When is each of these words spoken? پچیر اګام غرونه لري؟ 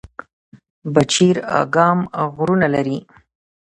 پچیر 0.93 1.37
اګام 1.61 1.99
غرونه 2.35 2.67
لري؟ 2.73 2.97